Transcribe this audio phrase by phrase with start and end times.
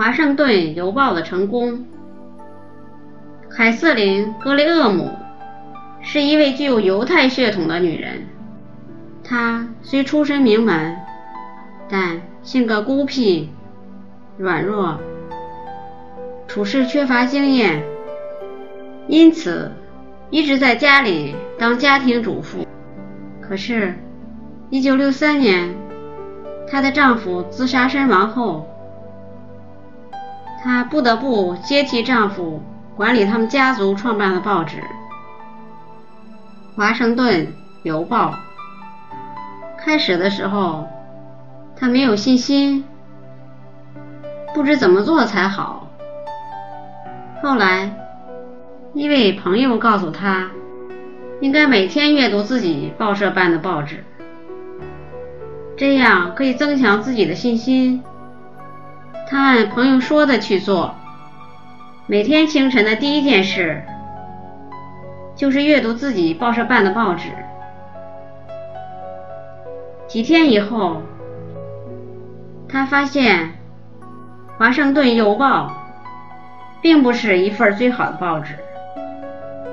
[0.00, 1.84] 华盛顿邮报的成功。
[3.50, 5.10] 凯瑟琳·格雷厄姆
[6.00, 8.26] 是一位具有犹太血统的女人。
[9.22, 10.96] 她虽出身名门，
[11.90, 13.50] 但性格孤僻、
[14.38, 14.98] 软弱，
[16.48, 17.82] 处事缺乏经验，
[19.06, 19.70] 因此
[20.30, 22.66] 一直在家里当家庭主妇。
[23.42, 23.92] 可是
[24.70, 25.74] ，1963年，
[26.66, 28.66] 她的丈夫自杀身亡后，
[30.62, 32.62] 她不得不接替丈夫。
[32.96, 34.76] 管理他们家族创办的报纸
[36.76, 37.50] 《华盛顿
[37.82, 38.32] 邮报》。
[39.78, 40.86] 开始的时候，
[41.74, 42.84] 他没有信心，
[44.54, 45.88] 不知怎么做才好。
[47.42, 47.90] 后来，
[48.92, 50.50] 一位朋友告诉他，
[51.40, 54.04] 应该每天阅读自己报社办的报纸，
[55.74, 58.04] 这样可以增强自己的信心。
[59.30, 60.92] 他按朋友说的去做。
[62.08, 63.80] 每天清晨的第一件事
[65.36, 67.28] 就是阅读自己报社办的报纸。
[70.08, 71.02] 几天以后，
[72.68, 73.52] 他发现
[74.58, 75.68] 《华盛顿邮报》
[76.82, 78.56] 并不是一份最好的报纸。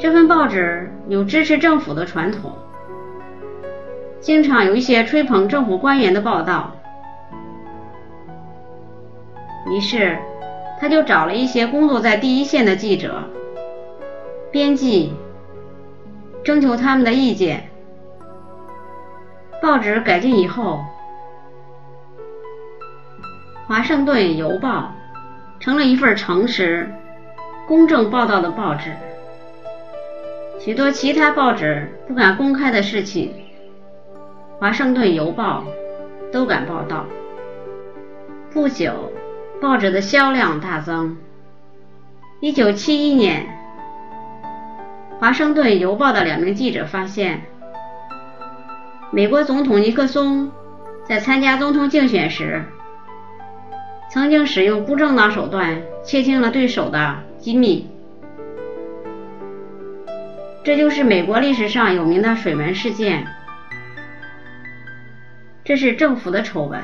[0.00, 2.50] 这份报纸有支持政府的传统，
[4.18, 6.72] 经常有一些吹捧政府官员的报道。
[9.70, 10.18] 于是。
[10.80, 13.22] 他就找了一些工作在第一线的记者、
[14.50, 15.14] 编辑，
[16.42, 17.70] 征求他们的意见。
[19.62, 20.80] 报纸改进以后，
[23.68, 24.92] 《华盛顿邮报》
[25.62, 26.92] 成了一份诚实、
[27.66, 28.90] 公正报道的报纸。
[30.58, 33.32] 许多其他报纸不敢公开的事情，
[34.60, 35.64] 《华盛顿邮报》
[36.32, 37.06] 都敢报道。
[38.52, 38.92] 不久。
[39.64, 41.16] 报纸的销量大增。
[42.40, 43.46] 一九七一年，
[45.18, 47.40] 《华盛顿邮报》的两名记者发现，
[49.10, 50.52] 美国总统尼克松
[51.06, 52.62] 在参加总统竞选时，
[54.10, 57.88] 曾经使用不正当手段窃听了对手的机密。
[60.62, 63.26] 这就是美国历史上有名的水门事件。
[65.64, 66.78] 这是政府的丑闻。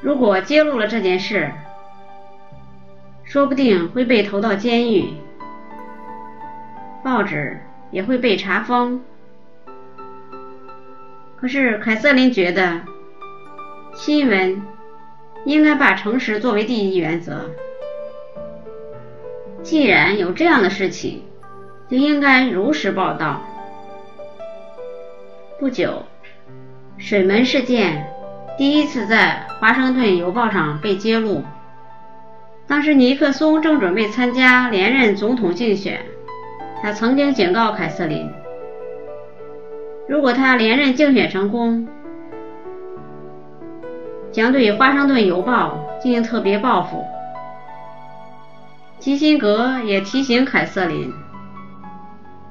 [0.00, 1.50] 如果揭露了这件事，
[3.24, 5.12] 说不定会被投到监狱，
[7.04, 7.60] 报纸
[7.90, 9.02] 也会被查封。
[11.36, 12.80] 可是凯瑟琳觉得，
[13.94, 14.62] 新闻
[15.44, 17.50] 应该把诚实作为第一原则。
[19.62, 21.24] 既然有这样的事情，
[21.88, 23.42] 就应该如实报道。
[25.58, 26.04] 不久，
[26.98, 28.14] 水门事件。
[28.58, 31.44] 第一次在《华盛顿邮报》上被揭露。
[32.66, 36.04] 当时尼克松正准备参加连任总统竞选，
[36.82, 38.28] 他曾经警告凯瑟琳，
[40.08, 41.86] 如果他连任竞选成功，
[44.32, 47.06] 将对《华盛顿邮报》进行特别报复。
[48.98, 51.12] 基辛格也提醒凯瑟琳，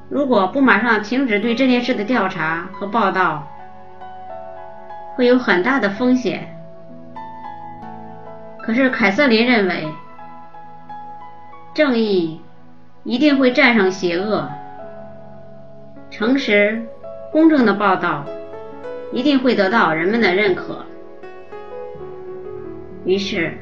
[0.09, 3.45] 如果不马上停止对这件事的调查和报道，
[5.17, 6.47] 会有很大的风险。
[8.61, 9.87] 可是凯瑟琳认为，
[11.73, 12.39] 正义
[13.03, 14.47] 一定会战胜邪恶，
[16.11, 16.83] 诚实、
[17.31, 18.25] 公正的报道
[19.11, 20.85] 一定会得到人们的认可。
[23.03, 23.57] 于是，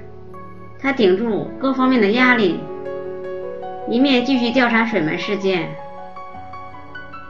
[0.77, 2.59] 他顶住各方面的压力，
[3.87, 5.69] 一面继续调查水门事件，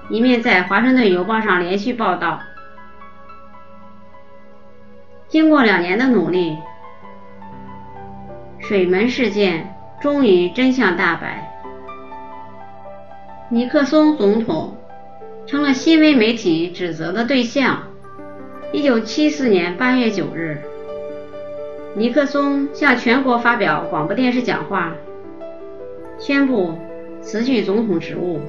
[0.09, 2.40] 一面在《华盛顿邮报》上连续报道。
[5.28, 6.56] 经过两年的努力，
[8.59, 11.52] 水门事件终于真相大白。
[13.50, 14.78] 尼克松总统
[15.46, 17.84] 成了新闻媒体指责的对象。
[18.72, 20.62] 一九七四年八月九日，
[21.96, 24.94] 尼克松向全国发表广播电视讲话，
[26.20, 26.78] 宣布
[27.22, 28.40] 辞去总统职务。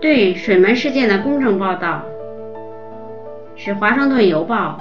[0.00, 2.04] 对水门事件的公正报道。
[3.64, 4.76] 使《华盛顿邮报》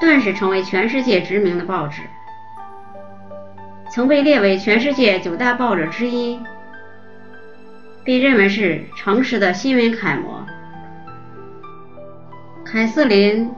[0.00, 2.02] 顿时成为全世界知名的报纸，
[3.88, 6.40] 曾被列为全世界九大报纸之一，
[8.04, 10.44] 被认为是诚实的新闻楷模。
[12.64, 13.52] 凯瑟琳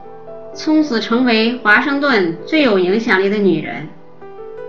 [0.53, 3.87] 从此成为华盛顿最有影响力的女人，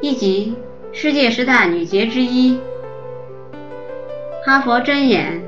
[0.01, 0.57] 以及
[0.91, 2.59] 世界十大女杰之一。
[4.47, 5.43] 哈佛箴言。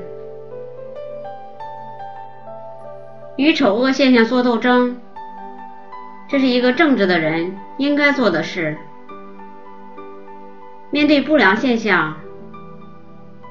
[3.37, 4.97] 与丑恶现象做斗争，
[6.27, 8.77] 这是一个正直的人应该做的事。
[10.91, 12.17] 面对不良现象，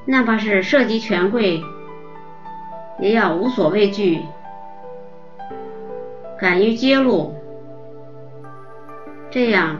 [0.05, 1.63] 哪怕是涉及权贵，
[2.99, 4.21] 也要无所畏惧，
[6.39, 7.35] 敢于揭露，
[9.31, 9.79] 这样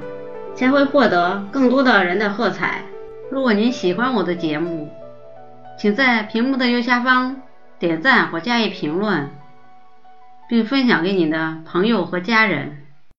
[0.55, 2.81] 才会获得更多的人的喝彩。
[3.29, 4.89] 如果您喜欢我的节目，
[5.77, 7.43] 请在屏幕的右下方
[7.79, 9.29] 点赞或加以评论，
[10.51, 12.80] 并分享给你的朋友和家人。